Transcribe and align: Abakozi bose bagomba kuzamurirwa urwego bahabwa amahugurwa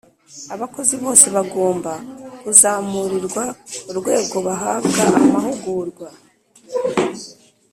Abakozi 0.55 0.93
bose 1.03 1.25
bagomba 1.35 1.91
kuzamurirwa 2.41 3.43
urwego 3.89 4.35
bahabwa 4.47 5.03
amahugurwa 5.19 6.07